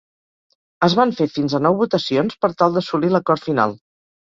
Es 0.87 0.95
van 0.99 1.13
fer 1.19 1.27
fins 1.35 1.57
a 1.59 1.61
nou 1.67 1.77
votacions 1.83 2.39
per 2.47 2.51
tal 2.63 2.77
d’assolir 2.81 3.15
l’acord 3.15 3.47
final. 3.53 3.79